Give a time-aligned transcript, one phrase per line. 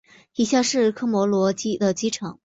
[0.33, 2.39] 以下是科摩罗的机场。